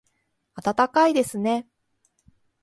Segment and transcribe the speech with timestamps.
[0.55, 1.67] 暖かいですね